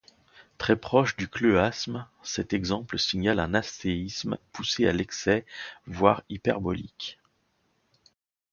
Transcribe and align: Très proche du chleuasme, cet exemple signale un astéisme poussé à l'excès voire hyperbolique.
Très 0.57 0.75
proche 0.75 1.15
du 1.15 1.27
chleuasme, 1.29 2.07
cet 2.23 2.53
exemple 2.53 2.97
signale 2.97 3.39
un 3.39 3.53
astéisme 3.53 4.39
poussé 4.51 4.87
à 4.87 4.93
l'excès 4.93 5.45
voire 5.85 6.23
hyperbolique. 6.27 7.19